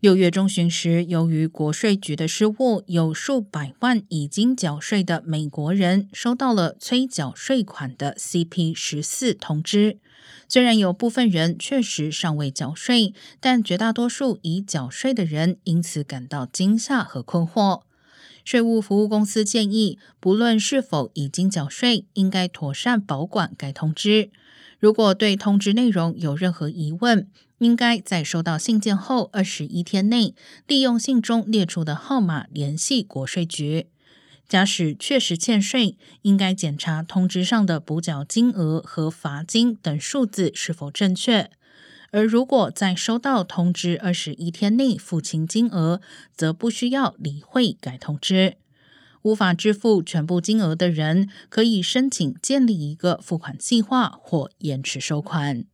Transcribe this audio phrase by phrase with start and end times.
[0.00, 9.98] 六月中旬时，由于国税局的失误，有数百万已经缴税的美国人收到了催缴税款的 CP 十四通知。
[10.48, 17.82] 虽然有部分人确实尚未缴税，但绝大多数已缴税的人因此感到惊吓和困惑。
[18.44, 24.30] 税务服务公司建议，不论是否已经缴税，应该妥善保管该通知。
[24.78, 30.34] 如果对通知内容有任何疑问，应该在收到信件后二十一天内，
[30.66, 33.88] 利用信中列出的号码联系国税局。
[34.48, 41.50] 假使确实欠税，应该检查通知上的补缴金额和罚金等数字是否正确。
[42.10, 46.00] 而如果在收到通知二十一天内付清金额，
[46.34, 48.56] 则不需要理会该通知。
[49.22, 55.64] 无法支付全部金额的人，可以申请建立一个付款计划或延迟收款。